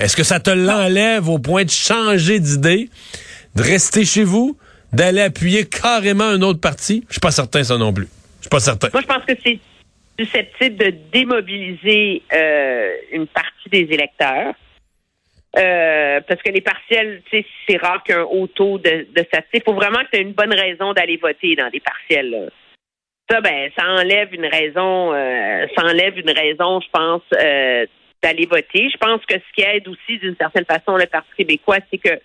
Est-ce 0.00 0.16
que 0.16 0.24
ça 0.24 0.40
te 0.40 0.50
l'enlève 0.50 1.28
au 1.28 1.38
point 1.38 1.62
de 1.62 1.70
changer 1.70 2.40
d'idée, 2.40 2.90
de 3.54 3.62
rester 3.62 4.04
chez 4.04 4.24
vous, 4.24 4.58
d'aller 4.92 5.20
appuyer 5.20 5.64
carrément 5.64 6.24
un 6.24 6.42
autre 6.42 6.58
parti? 6.58 7.04
Je 7.06 7.12
suis 7.12 7.20
pas 7.20 7.30
certain 7.30 7.62
ça 7.62 7.78
non 7.78 7.92
plus. 7.92 8.08
Je 8.38 8.46
suis 8.46 8.50
pas 8.50 8.58
certain. 8.58 8.88
Moi, 8.92 9.02
je 9.02 9.06
pense 9.06 9.24
que 9.24 9.32
c'est 9.44 9.60
susceptible 10.18 10.76
de 10.76 10.90
démobiliser 11.12 12.22
euh, 12.32 12.96
une 13.12 13.26
partie 13.26 13.68
des 13.70 13.92
électeurs. 13.92 14.54
Euh, 15.58 16.20
parce 16.26 16.40
que 16.40 16.50
les 16.50 16.62
partiels, 16.62 17.22
c'est 17.30 17.76
rare 17.76 18.02
qu'un 18.04 18.22
haut 18.22 18.46
taux 18.46 18.78
de, 18.78 19.06
de 19.14 19.26
Il 19.52 19.62
faut 19.62 19.74
vraiment 19.74 19.98
que 19.98 20.10
tu 20.12 20.16
aies 20.16 20.22
une 20.22 20.32
bonne 20.32 20.54
raison 20.54 20.94
d'aller 20.94 21.18
voter 21.18 21.54
dans 21.56 21.68
des 21.68 21.80
partiels. 21.80 22.50
Ça, 23.30 23.40
ben, 23.42 23.70
ça 23.76 23.86
enlève 23.86 24.32
une 24.32 24.46
raison, 24.46 25.12
euh, 25.12 25.66
ça 25.76 25.84
enlève 25.84 26.18
une 26.18 26.30
raison, 26.30 26.80
je 26.80 26.88
pense, 26.90 27.22
d'aller 28.22 28.46
voter. 28.46 28.88
Je 28.90 28.96
pense 28.96 29.24
que 29.26 29.34
ce 29.34 29.52
qui 29.54 29.62
aide 29.62 29.86
aussi, 29.88 30.18
d'une 30.18 30.36
certaine 30.36 30.64
façon, 30.64 30.96
le 30.96 31.06
Parti 31.06 31.30
québécois, 31.36 31.78
c'est 31.90 31.98
que 31.98 32.18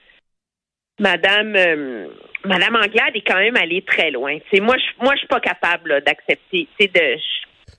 Madame 1.00 1.54
Madame 2.46 2.76
Anglade 2.76 3.16
est 3.16 3.28
quand 3.28 3.38
même 3.38 3.58
allée 3.58 3.82
très 3.82 4.12
loin. 4.12 4.38
Moi, 4.54 4.76
je, 4.78 5.04
moi, 5.04 5.14
je 5.14 5.20
suis 5.20 5.28
pas 5.28 5.40
capable 5.40 6.02
d'accepter. 6.02 6.68
de, 6.80 7.18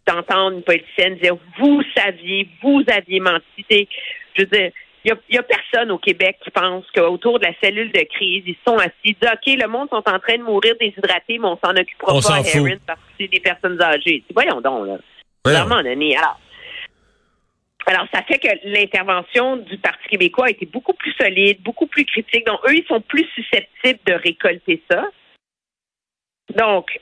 d'entendre 0.06 0.56
une 0.56 0.62
politicienne 0.62 1.16
dire 1.16 1.36
vous 1.58 1.82
saviez, 1.96 2.48
vous 2.62 2.82
aviez 2.88 3.20
menti. 3.20 3.88
je 4.34 4.42
veux 4.42 4.46
dire, 4.46 4.70
il 5.04 5.16
n'y 5.30 5.38
a, 5.38 5.42
personne 5.42 5.90
au 5.90 5.98
Québec 5.98 6.38
qui 6.42 6.50
pense 6.50 6.84
qu'autour 6.94 7.38
de 7.38 7.46
la 7.46 7.54
cellule 7.62 7.92
de 7.92 8.02
crise, 8.12 8.42
ils 8.46 8.56
sont 8.66 8.76
assis, 8.76 8.92
ils 9.04 9.14
disent 9.14 9.30
OK, 9.32 9.46
le 9.46 9.68
monde 9.68 9.88
sont 9.90 10.02
en 10.06 10.18
train 10.18 10.36
de 10.36 10.42
mourir 10.42 10.74
déshydratés, 10.78 11.38
mais 11.38 11.46
on 11.46 11.58
s'en 11.64 11.74
occupera 11.76 12.20
pas 12.20 12.34
à 12.34 12.40
Heron 12.40 12.78
parce 12.86 13.00
que 13.00 13.06
c'est 13.20 13.28
des 13.28 13.40
personnes 13.40 13.80
âgées. 13.80 14.24
Voyons 14.34 14.60
donc, 14.60 14.86
là. 14.86 14.98
Vraiment, 15.44 15.82
donné. 15.82 16.16
Alors, 16.16 16.38
alors, 17.86 18.06
ça 18.12 18.22
fait 18.22 18.38
que 18.38 18.48
l'intervention 18.64 19.56
du 19.56 19.78
Parti 19.78 20.08
québécois 20.08 20.46
a 20.46 20.50
été 20.50 20.66
beaucoup 20.66 20.92
plus 20.92 21.12
solide, 21.12 21.62
beaucoup 21.62 21.86
plus 21.86 22.04
critique. 22.04 22.44
Donc, 22.44 22.60
eux, 22.68 22.74
ils 22.74 22.86
sont 22.86 23.00
plus 23.00 23.26
susceptibles 23.34 24.00
de 24.04 24.12
récolter 24.12 24.82
ça. 24.90 25.04
Donc, 26.54 27.00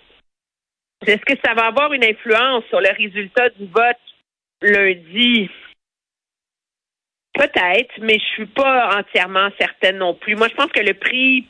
est-ce 1.09 1.25
que 1.25 1.39
ça 1.45 1.55
va 1.55 1.67
avoir 1.67 1.93
une 1.93 2.05
influence 2.05 2.65
sur 2.69 2.81
le 2.81 2.91
résultat 2.97 3.49
du 3.51 3.67
vote 3.67 3.97
lundi? 4.63 5.51
Peut-être, 7.35 7.95
mais 8.01 8.19
je 8.19 8.25
suis 8.35 8.47
pas 8.47 8.99
entièrement 8.99 9.49
certaine 9.61 9.99
non 9.99 10.15
plus. 10.15 10.37
Moi, 10.37 10.49
je 10.49 10.55
pense 10.55 10.73
que 10.73 10.81
le 10.81 10.95
prix 10.95 11.47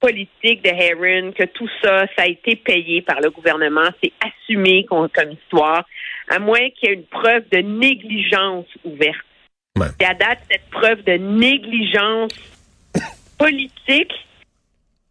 politique 0.00 0.62
de 0.62 0.70
Heron, 0.70 1.32
que 1.32 1.44
tout 1.44 1.68
ça, 1.82 2.06
ça 2.16 2.22
a 2.22 2.26
été 2.26 2.56
payé 2.56 3.02
par 3.02 3.20
le 3.20 3.30
gouvernement, 3.30 3.88
c'est 4.02 4.12
assumé 4.24 4.86
comme 4.86 5.32
histoire, 5.32 5.84
à 6.28 6.38
moins 6.38 6.70
qu'il 6.70 6.88
y 6.88 6.92
ait 6.92 6.94
une 6.94 7.04
preuve 7.04 7.44
de 7.50 7.58
négligence 7.58 8.66
ouverte. 8.84 9.26
Et 10.00 10.04
à 10.04 10.14
date, 10.14 10.40
cette 10.50 10.68
preuve 10.70 11.02
de 11.04 11.12
négligence 11.12 12.32
politique, 13.38 14.12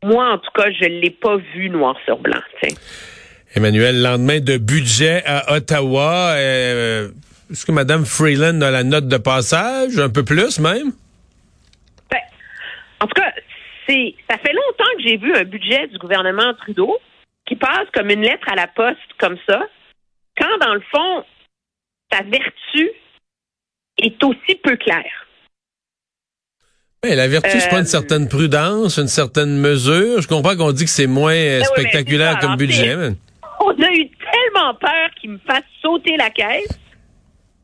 moi, 0.03 0.33
en 0.33 0.37
tout 0.37 0.51
cas, 0.55 0.71
je 0.71 0.85
ne 0.85 0.99
l'ai 0.99 1.09
pas 1.09 1.37
vue 1.37 1.69
noir 1.69 1.95
sur 2.05 2.17
blanc. 2.17 2.41
Emmanuel, 3.55 4.01
lendemain 4.01 4.39
de 4.39 4.57
budget 4.57 5.23
à 5.25 5.55
Ottawa, 5.55 6.33
euh, 6.37 7.09
est-ce 7.51 7.65
que 7.65 7.71
Mme 7.71 8.05
Freeland 8.05 8.61
a 8.61 8.69
la 8.69 8.83
note 8.83 9.07
de 9.07 9.17
passage, 9.17 9.97
un 9.97 10.09
peu 10.09 10.23
plus 10.23 10.59
même? 10.59 10.91
Ben, 12.11 12.19
en 12.99 13.07
tout 13.07 13.19
cas, 13.21 13.31
c'est 13.87 14.13
ça 14.29 14.37
fait 14.37 14.53
longtemps 14.53 14.91
que 14.97 15.03
j'ai 15.03 15.17
vu 15.17 15.33
un 15.33 15.45
budget 15.45 15.87
du 15.87 15.97
gouvernement 15.97 16.53
Trudeau 16.55 16.99
qui 17.47 17.55
passe 17.55 17.87
comme 17.93 18.11
une 18.11 18.21
lettre 18.21 18.47
à 18.51 18.55
la 18.55 18.67
poste 18.67 18.99
comme 19.19 19.37
ça, 19.47 19.61
quand 20.37 20.57
dans 20.61 20.75
le 20.75 20.83
fond, 20.91 21.25
sa 22.11 22.21
vertu 22.21 22.91
est 23.97 24.23
aussi 24.23 24.55
peu 24.63 24.75
claire. 24.77 25.25
Ben, 27.01 27.15
la 27.15 27.27
vertu, 27.27 27.49
c'est 27.59 27.69
pas 27.69 27.77
une 27.77 27.83
Euh, 27.83 27.85
certaine 27.85 28.27
prudence, 28.27 28.97
une 28.97 29.07
certaine 29.07 29.57
mesure. 29.57 30.21
Je 30.21 30.27
comprends 30.27 30.55
qu'on 30.55 30.71
dit 30.71 30.83
que 30.85 30.91
c'est 30.91 31.07
moins 31.07 31.33
euh, 31.33 31.59
Ben 31.61 31.65
mais 31.75 31.81
spectaculaire 31.81 32.37
comme 32.39 32.57
budget. 32.57 32.95
On 33.79 33.83
a 33.83 33.93
eu 33.93 34.09
tellement 34.09 34.73
peur 34.73 35.09
qu'il 35.15 35.31
me 35.31 35.37
fasse 35.37 35.63
sauter 35.81 36.17
la 36.17 36.29
caisse 36.31 36.79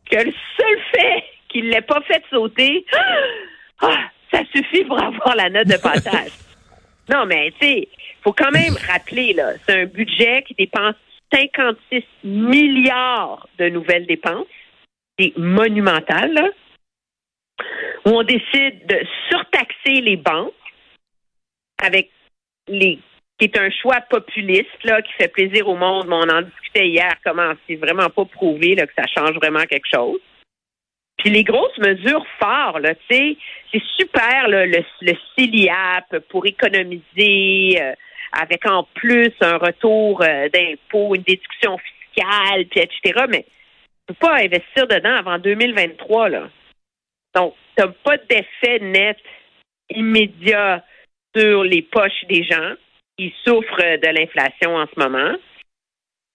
que 0.10 0.16
le 0.16 0.34
seul 0.58 0.80
fait 0.94 1.24
qu'il 1.50 1.66
ne 1.66 1.72
l'ait 1.72 1.82
pas 1.82 2.02
fait 2.02 2.24
sauter, 2.30 2.86
ah, 3.82 4.04
ça 4.32 4.40
suffit 4.54 4.86
pour 4.86 5.02
avoir 5.02 5.36
la 5.36 5.50
note 5.50 5.68
de 5.68 5.78
passage. 5.78 6.32
non, 7.10 7.26
mais 7.26 7.52
tu 7.60 7.68
sais, 7.68 7.88
faut 8.24 8.32
quand 8.32 8.52
même 8.52 8.76
rappeler, 8.88 9.34
là, 9.34 9.54
c'est 9.66 9.82
un 9.82 9.86
budget 9.86 10.44
qui 10.44 10.54
dépense 10.54 10.96
56 11.34 12.04
milliards 12.24 13.48
de 13.58 13.68
nouvelles 13.68 14.06
dépenses. 14.06 14.48
C'est 15.20 15.34
monumental, 15.38 16.34
là. 16.34 16.50
Où 18.06 18.10
on 18.10 18.24
décide 18.24 18.86
de 18.88 19.06
surtaxer 19.30 20.02
les 20.02 20.18
banques 20.18 20.54
avec 21.82 22.10
les 22.68 23.00
qui 23.38 23.46
est 23.46 23.58
un 23.58 23.70
choix 23.70 24.02
populiste 24.10 24.84
là, 24.84 25.02
qui 25.02 25.12
fait 25.14 25.28
plaisir 25.28 25.68
au 25.68 25.76
monde, 25.76 26.08
mais 26.08 26.16
on 26.16 26.30
en 26.30 26.42
discutait 26.42 26.88
hier, 26.88 27.16
comment 27.24 27.54
c'est 27.68 27.76
vraiment 27.76 28.10
pas 28.10 28.26
prouvé 28.26 28.76
là, 28.76 28.88
que 28.88 28.94
ça 28.98 29.06
change 29.08 29.36
vraiment 29.36 29.64
quelque 29.64 29.88
chose. 29.94 30.20
Puis 31.18 31.30
les 31.30 31.44
grosses 31.44 31.78
mesures 31.78 32.26
fortes, 32.40 32.80
là, 32.80 32.94
tu 32.96 33.02
sais, 33.10 33.38
c'est 33.72 33.84
super 33.98 34.48
là, 34.48 34.66
le, 34.66 34.84
le 35.02 35.14
CELIAP 35.36 36.20
pour 36.30 36.46
économiser 36.46 37.82
euh, 37.82 37.94
avec 38.32 38.70
en 38.70 38.84
plus 38.96 39.32
un 39.42 39.58
retour 39.58 40.22
euh, 40.22 40.50
d'impôt, 40.50 41.16
une 41.16 41.24
déduction 41.24 41.78
fiscale, 41.78 42.66
puis 42.66 42.82
etc. 42.82 43.26
Mais 43.30 43.46
tu 44.08 44.14
peux 44.14 44.28
pas 44.28 44.36
investir 44.36 44.88
dedans 44.88 45.16
avant 45.16 45.40
2023, 45.40 46.30
là. 46.30 46.50
Donc, 47.34 47.54
tu 47.76 47.84
n'as 47.84 47.92
pas 48.04 48.18
d'effet 48.18 48.80
net 48.80 49.18
immédiat 49.90 50.84
sur 51.36 51.64
les 51.64 51.82
poches 51.82 52.26
des 52.30 52.44
gens 52.44 52.76
qui 53.18 53.34
souffrent 53.46 53.98
de 54.02 54.08
l'inflation 54.08 54.76
en 54.76 54.86
ce 54.88 55.00
moment. 55.00 55.36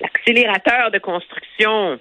L'accélérateur 0.00 0.90
de 0.90 0.98
construction, 0.98 2.00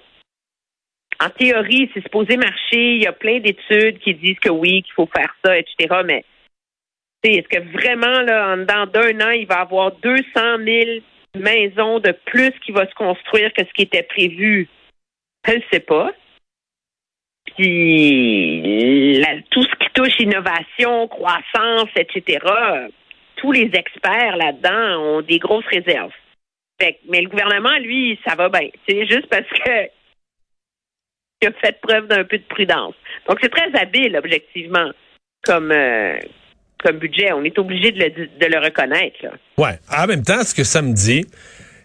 en 1.22 1.30
théorie, 1.30 1.90
c'est 1.92 2.02
supposé 2.02 2.36
marcher. 2.36 2.94
Il 2.94 3.02
y 3.02 3.06
a 3.06 3.12
plein 3.12 3.40
d'études 3.40 3.98
qui 3.98 4.14
disent 4.14 4.38
que 4.40 4.48
oui, 4.48 4.82
qu'il 4.82 4.94
faut 4.94 5.08
faire 5.14 5.34
ça, 5.44 5.58
etc. 5.58 6.00
Mais 6.06 6.24
est-ce 7.22 7.48
que 7.48 7.60
vraiment, 7.72 8.22
là, 8.22 8.54
en 8.54 8.86
d'un 8.86 9.20
an, 9.20 9.30
il 9.30 9.46
va 9.46 9.56
y 9.56 9.58
avoir 9.58 9.92
200 9.92 10.24
000 10.34 11.00
maisons 11.36 11.98
de 11.98 12.12
plus 12.24 12.52
qui 12.64 12.72
va 12.72 12.88
se 12.88 12.94
construire 12.94 13.52
que 13.52 13.62
ce 13.64 13.72
qui 13.74 13.82
était 13.82 14.02
prévu? 14.04 14.66
Je 15.46 15.52
ne 15.52 15.62
sais 15.70 15.80
pas. 15.80 16.12
Puis 17.56 19.22
tout 19.50 19.62
ce 19.62 19.76
qui 19.76 19.90
touche 19.92 20.18
innovation, 20.20 21.08
croissance, 21.08 21.90
etc., 21.96 22.38
tous 23.40 23.52
les 23.52 23.70
experts 23.72 24.36
là-dedans 24.36 25.00
ont 25.00 25.22
des 25.22 25.38
grosses 25.38 25.66
réserves. 25.66 26.12
Mais 27.08 27.20
le 27.20 27.28
gouvernement, 27.28 27.76
lui, 27.78 28.18
ça 28.26 28.34
va 28.34 28.48
bien. 28.48 28.68
C'est 28.88 29.06
juste 29.06 29.26
parce 29.26 29.48
que 29.48 29.88
il 31.42 31.48
a 31.48 31.52
fait 31.52 31.80
preuve 31.80 32.06
d'un 32.06 32.24
peu 32.24 32.36
de 32.36 32.44
prudence. 32.44 32.94
Donc 33.28 33.38
c'est 33.42 33.48
très 33.48 33.74
habile, 33.78 34.16
objectivement, 34.16 34.90
comme 35.42 35.72
euh, 35.72 36.18
comme 36.82 36.98
budget. 36.98 37.32
On 37.32 37.44
est 37.44 37.58
obligé 37.58 37.92
de 37.92 37.98
le, 37.98 38.10
de 38.10 38.46
le 38.46 38.58
reconnaître. 38.58 39.18
Ouais. 39.56 39.78
En 39.90 40.06
même 40.06 40.22
temps, 40.22 40.42
ce 40.42 40.54
que 40.54 40.64
ça 40.64 40.82
me 40.82 40.92
dit, 40.92 41.24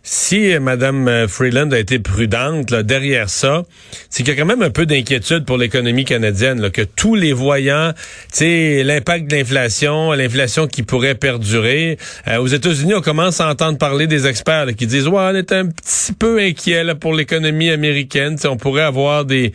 si 0.08 0.54
euh, 0.54 0.60
Mme 0.60 1.08
euh, 1.08 1.28
Freeland 1.28 1.72
a 1.72 1.80
été 1.80 1.98
prudente 1.98 2.70
là, 2.70 2.84
derrière 2.84 3.28
ça, 3.28 3.64
c'est 4.10 4.24
qu'il 4.24 4.34
y 4.34 4.38
a 4.38 4.40
quand 4.40 4.48
même 4.48 4.62
un 4.62 4.70
peu 4.70 4.86
d'inquiétude 4.86 5.46
pour 5.46 5.58
l'économie 5.58 6.06
canadienne, 6.06 6.62
là, 6.62 6.70
que 6.70 6.84
tous 6.84 7.16
les 7.16 7.34
voyants, 7.34 7.92
l'impact 8.40 9.28
de 9.28 9.36
l'inflation, 9.36 10.12
l'inflation 10.12 10.68
qui 10.68 10.84
pourrait 10.84 11.16
perdurer. 11.16 11.98
Euh, 12.28 12.38
aux 12.38 12.48
États-Unis, 12.48 12.94
on 12.94 13.02
commence 13.02 13.42
à 13.42 13.50
entendre 13.50 13.78
parler 13.78 14.06
des 14.06 14.28
experts 14.28 14.68
là, 14.68 14.74
qui 14.74 14.86
disent, 14.86 15.08
ouais, 15.08 15.32
on 15.32 15.36
est 15.36 15.52
un 15.52 15.68
petit 15.68 16.14
peu 16.14 16.40
inquiet 16.40 16.84
pour 17.00 17.14
l'économie 17.14 17.72
américaine. 17.72 18.38
On 18.46 18.58
pourrait 18.58 18.84
avoir 18.84 19.26
des 19.26 19.54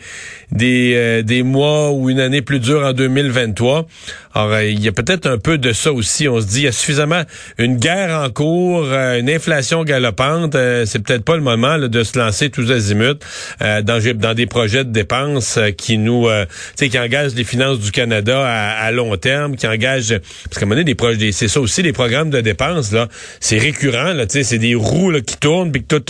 des 0.51 0.93
euh, 0.95 1.21
des 1.21 1.43
mois 1.43 1.91
ou 1.91 2.09
une 2.09 2.19
année 2.19 2.41
plus 2.41 2.59
dure 2.59 2.83
en 2.83 2.93
2023. 2.93 3.87
Alors, 4.33 4.51
euh, 4.51 4.65
il 4.65 4.83
y 4.83 4.87
a 4.87 4.91
peut-être 4.91 5.27
un 5.27 5.37
peu 5.37 5.57
de 5.57 5.71
ça 5.71 5.93
aussi. 5.93 6.27
On 6.27 6.41
se 6.41 6.47
dit, 6.47 6.59
il 6.59 6.65
y 6.65 6.67
a 6.67 6.71
suffisamment 6.71 7.23
une 7.57 7.77
guerre 7.77 8.19
en 8.19 8.29
cours, 8.29 8.85
une 8.91 9.29
inflation 9.29 9.83
galopante. 9.83 10.40
Euh, 10.53 10.85
c'est 10.85 10.99
peut-être 10.99 11.23
pas 11.23 11.35
le 11.35 11.41
moment 11.41 11.77
de 11.77 12.03
se 12.03 12.17
lancer 12.17 12.49
tous 12.49 12.71
azimuts 12.71 13.19
euh, 13.61 13.81
dans, 13.81 14.33
des 14.33 14.45
projets 14.45 14.83
de 14.83 14.91
dépenses 14.91 15.57
euh, 15.57 15.71
qui 15.71 15.97
nous, 15.97 16.27
euh, 16.27 16.45
qui 16.77 16.97
engagent 16.97 17.35
les 17.35 17.43
finances 17.43 17.79
du 17.79 17.91
Canada 17.91 18.45
à, 18.45 18.91
long 18.91 19.15
terme, 19.17 19.55
qui 19.55 19.67
engagent, 19.67 20.19
parce 20.45 20.57
qu'à 20.57 20.61
un 20.61 20.65
moment 20.65 20.75
donné, 20.75 20.85
des 20.85 20.95
projets, 20.95 21.31
c'est 21.31 21.47
ça 21.47 21.59
aussi, 21.59 21.81
les 21.81 21.93
programmes 21.93 22.29
de 22.29 22.41
dépenses 22.41 22.91
là, 22.91 23.07
c'est 23.39 23.57
récurrent. 23.57 24.13
Là, 24.13 24.25
c'est 24.27 24.57
des 24.57 24.75
roues 24.75 25.13
qui 25.25 25.37
tournent, 25.37 25.71
puis 25.71 25.83
tout, 25.83 26.03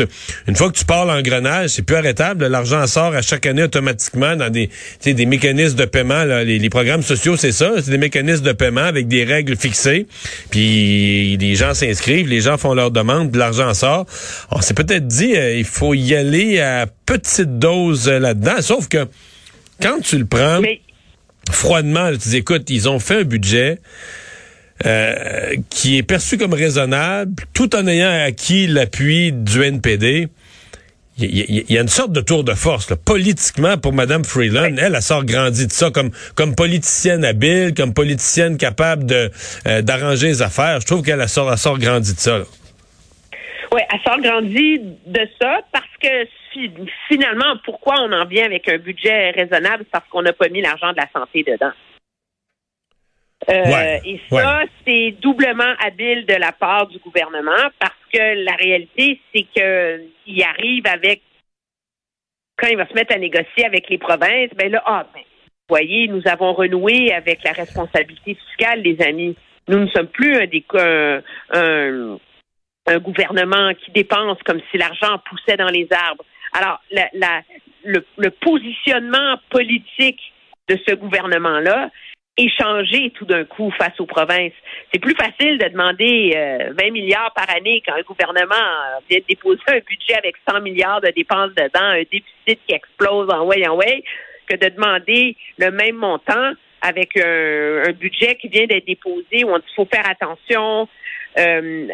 une 0.48 0.56
fois 0.56 0.72
que 0.72 0.78
tu 0.78 0.86
pars 0.86 1.06
l'engrenage, 1.06 1.72
c'est 1.72 1.82
plus 1.82 1.96
arrêtable. 1.96 2.48
L'argent 2.48 2.86
sort 2.88 3.14
à 3.14 3.22
chaque 3.22 3.46
année 3.46 3.64
automatiquement 3.64 4.36
dans 4.36 4.50
des, 4.50 4.70
des 5.04 5.26
mécanismes 5.26 5.78
de 5.78 5.86
paiement. 5.86 6.24
Là. 6.24 6.44
Les, 6.44 6.70
programmes 6.70 7.04
sociaux, 7.04 7.36
c'est 7.36 7.52
ça, 7.52 7.74
c'est 7.84 7.92
des 7.92 7.98
mécanismes 7.98 8.46
de 8.46 8.54
paiement 8.54 8.82
avec 8.82 9.08
des 9.08 9.24
règles 9.24 9.58
fixées. 9.58 10.08
Puis 10.50 11.38
les 11.38 11.56
gens 11.56 11.74
s'inscrivent, 11.74 12.28
les 12.28 12.40
gens 12.40 12.58
font 12.58 12.74
leur 12.74 12.92
demande, 12.92 13.32
puis 13.32 13.40
l'argent 13.40 13.74
sort. 13.74 14.06
On 14.52 14.62
s'est 14.62 14.74
peut-être 14.74 15.08
dit, 15.08 15.36
euh, 15.36 15.56
il 15.56 15.66
faut 15.66 15.94
y 15.94 16.16
aller 16.16 16.60
à 16.60 16.88
petite 17.06 17.60
dose 17.60 18.08
euh, 18.08 18.20
là-dedans. 18.20 18.62
Sauf 18.62 18.88
que 18.88 19.08
quand 19.82 20.00
tu 20.02 20.18
le 20.18 20.26
prends 20.26 20.62
Mais 20.62 20.82
froidement, 21.50 22.12
tu 22.12 22.30
dis, 22.30 22.38
écoute, 22.38 22.70
ils 22.70 22.88
ont 22.90 23.00
fait 23.00 23.22
un 23.22 23.24
budget. 23.24 23.80
euh, 24.86 25.56
qui 25.70 25.98
est 25.98 26.04
perçu 26.04 26.38
comme 26.38 26.54
raisonnable, 26.54 27.44
tout 27.54 27.76
en 27.76 27.86
ayant 27.86 28.26
acquis 28.26 28.66
l'appui 28.66 29.32
du 29.32 29.62
NPD. 29.62 30.28
Il 31.18 31.66
y, 31.70 31.78
a 31.78 31.82
une 31.82 31.88
sorte 31.88 32.14
de 32.14 32.22
tour 32.22 32.44
de 32.44 32.54
force, 32.54 32.90
là. 32.90 32.96
politiquement, 32.96 33.78
pour 33.78 33.94
Mme 33.94 34.24
Freeland. 34.24 34.76
Elle, 34.78 34.96
elle 34.96 35.02
sort 35.04 35.24
grandi 35.24 35.68
de 35.68 35.72
ça 35.72 35.92
comme, 35.92 36.10
comme 36.34 36.56
politicienne 36.56 37.24
habile, 37.24 37.74
comme 37.76 37.94
politicienne 37.94 38.58
capable 38.58 39.06
de 39.06 39.30
euh, 39.68 39.82
d'arranger 39.84 40.28
les 40.28 40.42
affaires. 40.42 40.80
Je 40.82 40.88
trouve 40.88 41.04
qu'elle 41.04 41.22
elle 41.22 41.30
sort, 41.30 41.52
elle 41.52 41.60
sort 41.60 41.78
grandi 41.78 42.16
de 42.16 42.20
ça. 42.20 42.40
là. 42.40 42.46
Oui, 43.74 43.82
elle 43.92 44.00
sort 44.02 44.20
grandi 44.20 44.80
de 44.80 45.28
ça 45.42 45.62
parce 45.72 45.98
que 46.02 46.26
fi- 46.52 46.72
finalement, 47.08 47.56
pourquoi 47.64 47.96
on 48.02 48.12
en 48.12 48.26
vient 48.26 48.46
avec 48.46 48.68
un 48.68 48.78
budget 48.78 49.32
raisonnable? 49.32 49.86
Parce 49.92 50.08
qu'on 50.10 50.22
n'a 50.22 50.34
pas 50.34 50.50
mis 50.50 50.62
l'argent 50.62 50.92
de 50.92 50.98
la 50.98 51.08
santé 51.14 51.44
dedans. 51.44 51.72
Euh, 53.50 53.64
Ouais, 53.72 54.02
et 54.06 54.20
ça, 54.44 54.64
c'est 54.86 55.12
doublement 55.22 55.74
habile 55.84 56.26
de 56.26 56.36
la 56.36 56.52
part 56.52 56.88
du 56.88 57.00
gouvernement 57.00 57.70
parce 57.80 57.96
que 58.14 58.44
la 58.44 58.54
réalité, 58.56 59.20
c'est 59.34 59.44
qu'il 59.44 60.44
arrive 60.44 60.86
avec, 60.86 61.22
quand 62.58 62.68
il 62.68 62.78
va 62.78 62.88
se 62.88 62.94
mettre 62.94 63.16
à 63.16 63.20
négocier 63.20 63.66
avec 63.66 63.90
les 63.90 63.98
provinces, 63.98 64.52
ben 64.56 64.72
là, 64.72 64.84
ah, 64.86 65.08
ben, 65.14 65.22
vous 65.22 65.76
voyez, 65.78 66.08
nous 66.10 66.22
avons 66.28 66.54
renoué 66.54 67.14
avec 67.14 67.44
la 67.44 67.54
responsabilité 67.54 68.36
fiscale, 68.36 68.82
les 68.82 69.02
amis. 69.02 69.36
Nous 69.70 69.80
ne 69.80 69.88
sommes 69.88 70.08
plus 70.08 70.36
un, 70.36 70.46
des, 70.46 70.64
un, 70.76 71.22
un, 71.54 72.18
un 72.88 73.00
gouvernement 73.00 73.74
qui 73.76 73.92
dépense 73.92 74.38
comme 74.46 74.62
si 74.72 74.78
l'argent 74.78 75.20
poussait 75.30 75.58
dans 75.58 75.70
les 75.70 75.88
arbres. 75.92 76.26
Alors, 76.54 76.82
la, 76.92 77.08
la, 77.14 77.42
le, 77.84 78.06
le 78.18 78.30
positionnement 78.32 79.38
politique 79.50 80.20
de 80.68 80.78
ce 80.88 80.96
gouvernement-là 80.96 81.90
est 82.38 82.50
changé 82.58 83.12
tout 83.12 83.26
d'un 83.26 83.44
coup 83.44 83.72
face 83.78 84.00
aux 84.00 84.06
provinces. 84.06 84.54
C'est 84.92 85.00
plus 85.00 85.16
facile 85.16 85.58
de 85.58 85.68
demander 85.68 86.34
euh, 86.36 86.74
20 86.78 86.92
milliards 86.92 87.34
par 87.34 87.50
année 87.56 87.84
quand 87.86 87.94
un 87.94 88.02
gouvernement 88.02 88.56
euh, 88.56 89.00
vient 89.10 89.20
de 89.20 89.26
déposer 89.28 89.62
un 89.68 89.80
budget 89.80 90.16
avec 90.16 90.36
100 90.50 90.62
milliards 90.62 91.02
de 91.02 91.10
dépenses 91.10 91.52
dedans, 91.56 91.82
un 91.82 92.00
déficit 92.00 92.60
qui 92.68 92.74
explose 92.74 93.30
en 93.30 93.46
way 93.46 93.68
en 93.68 93.76
way, 93.76 94.04
que 94.48 94.56
de 94.56 94.70
demander 94.70 95.36
le 95.58 95.72
même 95.72 95.96
montant 95.96 96.54
avec 96.82 97.16
un, 97.18 97.84
un 97.88 97.92
budget 97.92 98.36
qui 98.36 98.48
vient 98.48 98.66
d'être 98.66 98.88
déposé 98.88 99.44
où 99.44 99.50
on 99.50 99.58
dit 99.60 99.66
faut 99.76 99.88
faire 99.92 100.10
attention, 100.10 100.88
euh, 101.38 101.88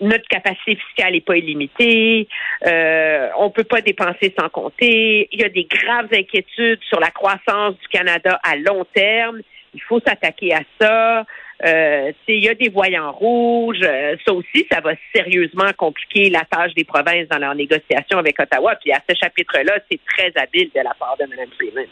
notre 0.00 0.28
capacité 0.28 0.76
fiscale 0.76 1.12
n'est 1.12 1.20
pas 1.20 1.36
illimitée. 1.36 2.28
Euh, 2.66 3.28
on 3.38 3.50
peut 3.50 3.64
pas 3.64 3.80
dépenser 3.80 4.34
sans 4.38 4.48
compter. 4.48 5.28
Il 5.32 5.40
y 5.40 5.44
a 5.44 5.48
des 5.48 5.64
graves 5.64 6.08
inquiétudes 6.12 6.80
sur 6.88 7.00
la 7.00 7.10
croissance 7.10 7.74
du 7.78 7.88
Canada 7.88 8.40
à 8.42 8.56
long 8.56 8.84
terme. 8.94 9.40
Il 9.74 9.82
faut 9.82 10.00
s'attaquer 10.00 10.54
à 10.54 10.60
ça. 10.80 11.24
Euh, 11.64 12.12
il 12.28 12.44
y 12.44 12.48
a 12.48 12.54
des 12.54 12.68
voyants 12.68 13.12
rouges. 13.12 13.80
Euh, 13.82 14.16
ça 14.26 14.32
aussi, 14.32 14.66
ça 14.70 14.80
va 14.80 14.92
sérieusement 15.14 15.70
compliquer 15.76 16.30
la 16.30 16.44
tâche 16.50 16.74
des 16.74 16.84
provinces 16.84 17.28
dans 17.28 17.38
leurs 17.38 17.54
négociations 17.54 18.18
avec 18.18 18.38
Ottawa. 18.40 18.76
Puis 18.76 18.92
à 18.92 19.00
ce 19.08 19.14
chapitre-là, 19.14 19.78
c'est 19.90 20.00
très 20.04 20.32
habile 20.40 20.70
de 20.74 20.80
la 20.80 20.94
part 20.98 21.16
de 21.18 21.26
Mme 21.26 21.48
Freeland. 21.56 21.88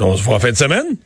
On 0.00 0.16
se 0.16 0.22
voit 0.22 0.36
en 0.36 0.40
fin 0.40 0.50
de 0.50 0.56
semaine? 0.56 0.96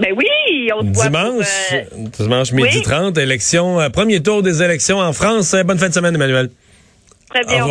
Ben 0.00 0.14
oui, 0.16 0.70
on 0.76 0.80
se 0.82 0.86
voit 0.92 1.10
pour, 1.10 1.10
Dimanche, 1.10 1.46
euh, 1.72 1.82
dimanche 2.18 2.52
midi 2.52 2.76
oui. 2.76 2.82
30, 2.82 3.18
élection, 3.18 3.80
euh, 3.80 3.88
premier 3.88 4.22
tour 4.22 4.42
des 4.42 4.62
élections 4.62 4.98
en 4.98 5.12
France. 5.12 5.54
Euh, 5.54 5.64
Bonne 5.64 5.78
fin 5.78 5.88
de 5.88 5.94
semaine, 5.94 6.14
Emmanuel. 6.14 6.50
très 7.30 7.42
Au 7.42 7.46
bien. 7.46 7.54
revoir. 7.56 7.66